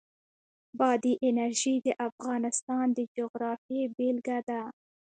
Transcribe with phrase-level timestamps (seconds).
[0.79, 4.61] بادي انرژي د افغانستان د جغرافیې بېلګه ده.